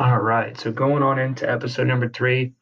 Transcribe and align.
All 0.00 0.18
right, 0.18 0.58
so 0.58 0.72
going 0.72 1.04
on 1.04 1.20
into 1.20 1.48
episode 1.48 1.86
number 1.86 2.08
three, 2.08 2.52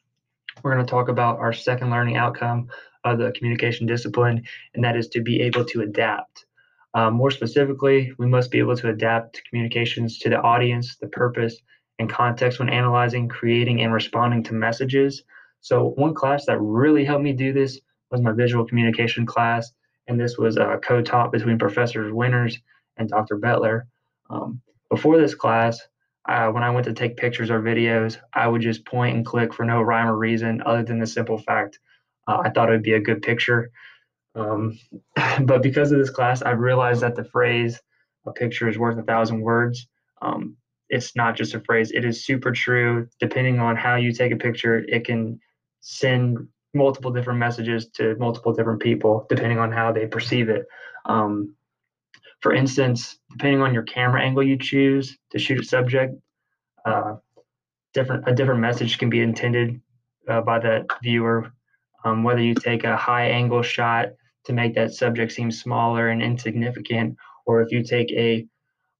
we're 0.61 0.75
going 0.75 0.85
to 0.85 0.89
talk 0.89 1.07
about 1.09 1.39
our 1.39 1.51
second 1.51 1.89
learning 1.89 2.15
outcome 2.15 2.67
of 3.03 3.17
the 3.17 3.31
communication 3.31 3.87
discipline, 3.87 4.43
and 4.75 4.83
that 4.83 4.95
is 4.95 5.07
to 5.09 5.21
be 5.21 5.41
able 5.41 5.65
to 5.65 5.81
adapt. 5.81 6.45
Um, 6.93 7.15
more 7.15 7.31
specifically, 7.31 8.13
we 8.19 8.27
must 8.27 8.51
be 8.51 8.59
able 8.59 8.77
to 8.77 8.89
adapt 8.89 9.41
communications 9.49 10.19
to 10.19 10.29
the 10.29 10.39
audience, 10.41 10.97
the 10.97 11.07
purpose, 11.07 11.57
and 11.97 12.07
context 12.07 12.59
when 12.59 12.69
analyzing, 12.69 13.27
creating, 13.27 13.81
and 13.81 13.91
responding 13.91 14.43
to 14.43 14.53
messages. 14.53 15.23
So, 15.61 15.89
one 15.95 16.13
class 16.13 16.45
that 16.45 16.59
really 16.59 17.03
helped 17.03 17.23
me 17.23 17.33
do 17.33 17.51
this 17.51 17.79
was 18.11 18.21
my 18.21 18.31
visual 18.31 18.63
communication 18.63 19.25
class, 19.25 19.71
and 20.07 20.21
this 20.21 20.37
was 20.37 20.59
uh, 20.59 20.77
co 20.83 21.01
taught 21.01 21.31
between 21.31 21.57
Professors 21.57 22.13
Winters 22.13 22.59
and 22.97 23.09
Dr. 23.09 23.39
Bettler. 23.39 23.85
Um, 24.29 24.61
before 24.91 25.17
this 25.17 25.33
class, 25.33 25.81
uh, 26.27 26.47
when 26.49 26.63
I 26.63 26.69
went 26.69 26.85
to 26.85 26.93
take 26.93 27.17
pictures 27.17 27.51
or 27.51 27.61
videos, 27.61 28.17
I 28.33 28.47
would 28.47 28.61
just 28.61 28.85
point 28.85 29.15
and 29.15 29.25
click 29.25 29.53
for 29.53 29.65
no 29.65 29.81
rhyme 29.81 30.07
or 30.07 30.17
reason 30.17 30.61
other 30.65 30.83
than 30.83 30.99
the 30.99 31.07
simple 31.07 31.37
fact 31.37 31.79
uh, 32.27 32.37
I 32.43 32.49
thought 32.49 32.69
it 32.69 32.73
would 32.73 32.83
be 32.83 32.93
a 32.93 33.01
good 33.01 33.21
picture. 33.21 33.71
Um, 34.35 34.79
but 35.41 35.61
because 35.61 35.91
of 35.91 35.99
this 35.99 36.09
class, 36.09 36.41
I've 36.41 36.59
realized 36.59 37.01
that 37.01 37.15
the 37.15 37.25
phrase 37.25 37.79
"a 38.25 38.31
picture 38.31 38.69
is 38.69 38.77
worth 38.77 38.97
a 38.97 39.03
thousand 39.03 39.41
words" 39.41 39.87
um, 40.21 40.55
it's 40.89 41.15
not 41.15 41.35
just 41.35 41.53
a 41.53 41.59
phrase; 41.59 41.91
it 41.91 42.05
is 42.05 42.25
super 42.25 42.51
true. 42.51 43.07
Depending 43.19 43.59
on 43.59 43.75
how 43.75 43.95
you 43.95 44.11
take 44.11 44.31
a 44.31 44.37
picture, 44.37 44.79
it 44.87 45.05
can 45.05 45.39
send 45.81 46.37
multiple 46.73 47.11
different 47.11 47.39
messages 47.39 47.89
to 47.89 48.15
multiple 48.17 48.53
different 48.53 48.81
people, 48.81 49.25
depending 49.29 49.59
on 49.59 49.71
how 49.71 49.91
they 49.91 50.07
perceive 50.07 50.49
it. 50.49 50.65
Um, 51.05 51.53
for 52.43 52.53
instance, 52.53 53.17
depending 53.31 53.61
on 53.61 53.73
your 53.73 53.83
camera 53.83 54.21
angle 54.21 54.43
you 54.43 54.57
choose 54.57 55.17
to 55.31 55.39
shoot 55.39 55.61
a 55.61 55.63
subject, 55.63 56.13
uh, 56.85 57.15
different 57.93 58.27
a 58.27 58.35
different 58.35 58.59
message 58.59 58.97
can 58.97 59.09
be 59.09 59.21
intended 59.21 59.79
uh, 60.27 60.41
by 60.41 60.59
that 60.59 60.85
viewer. 61.01 61.53
Um, 62.03 62.21
whether 62.21 62.41
you 62.41 62.53
take 62.53 62.83
a 62.83 62.97
high 62.97 63.29
angle 63.29 63.61
shot 63.61 64.07
to 64.45 64.51
make 64.51 64.75
that 64.75 64.93
subject 64.93 65.31
seem 65.31 65.51
smaller 65.51 66.09
and 66.09 66.21
insignificant, 66.21 67.15
or 67.45 67.61
if 67.61 67.71
you 67.71 67.81
take 67.81 68.11
a 68.11 68.45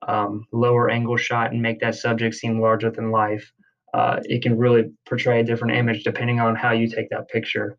um, 0.08 0.48
lower 0.54 0.90
angle 0.90 1.18
shot 1.18 1.52
and 1.52 1.62
make 1.62 1.82
that 1.82 1.96
subject 1.96 2.36
seem 2.36 2.62
larger 2.62 2.92
than 2.92 3.12
life, 3.12 3.52
uh, 3.94 4.22
it 4.24 4.42
can 4.42 4.58
really 4.58 4.90
portray 5.06 5.42
a 5.42 5.44
different 5.44 5.76
image 5.76 6.06
depending 6.06 6.40
on 6.40 6.56
how 6.56 6.72
you 6.72 6.88
take 6.88 7.10
that 7.10 7.28
picture. 7.28 7.78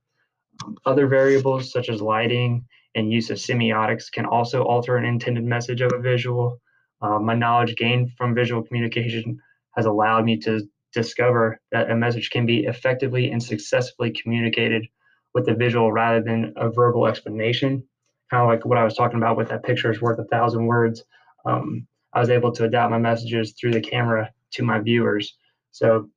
Other 0.84 1.06
variables 1.06 1.72
such 1.72 1.88
as 1.88 2.02
lighting 2.02 2.66
and 2.94 3.12
use 3.12 3.30
of 3.30 3.38
semiotics 3.38 4.10
can 4.10 4.26
also 4.26 4.62
alter 4.62 4.96
an 4.96 5.04
intended 5.04 5.44
message 5.44 5.80
of 5.80 5.92
a 5.92 5.98
visual. 5.98 6.60
Uh, 7.00 7.18
my 7.18 7.34
knowledge 7.34 7.76
gained 7.76 8.12
from 8.16 8.34
visual 8.34 8.62
communication 8.62 9.38
has 9.76 9.86
allowed 9.86 10.24
me 10.24 10.38
to 10.38 10.60
discover 10.92 11.60
that 11.72 11.90
a 11.90 11.96
message 11.96 12.30
can 12.30 12.46
be 12.46 12.64
effectively 12.64 13.30
and 13.30 13.42
successfully 13.42 14.12
communicated 14.12 14.86
with 15.34 15.48
a 15.48 15.54
visual 15.54 15.92
rather 15.92 16.22
than 16.22 16.52
a 16.56 16.70
verbal 16.70 17.06
explanation. 17.06 17.82
Kind 18.30 18.42
of 18.42 18.48
like 18.48 18.64
what 18.64 18.78
I 18.78 18.84
was 18.84 18.94
talking 18.94 19.18
about 19.18 19.36
with 19.36 19.48
that 19.48 19.64
picture 19.64 19.90
is 19.90 20.00
worth 20.00 20.18
a 20.18 20.24
thousand 20.24 20.66
words. 20.66 21.02
Um, 21.44 21.86
I 22.12 22.20
was 22.20 22.30
able 22.30 22.52
to 22.52 22.64
adapt 22.64 22.92
my 22.92 22.98
messages 22.98 23.52
through 23.52 23.72
the 23.72 23.80
camera 23.80 24.32
to 24.52 24.62
my 24.62 24.78
viewers. 24.78 25.36
So, 25.72 26.08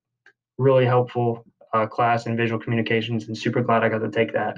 really 0.59 0.85
helpful 0.85 1.43
uh, 1.73 1.87
class 1.87 2.27
in 2.27 2.37
visual 2.37 2.59
communications, 2.61 3.27
and 3.27 3.37
super 3.37 3.61
glad 3.61 3.83
I 3.83 3.89
got 3.89 3.99
to 3.99 4.11
take 4.11 4.33
that. 4.33 4.57